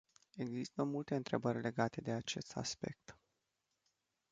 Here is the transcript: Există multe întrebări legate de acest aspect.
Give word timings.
Există 0.35 0.83
multe 0.83 1.15
întrebări 1.15 1.61
legate 1.61 2.01
de 2.01 2.11
acest 2.11 2.51
aspect. 2.55 3.17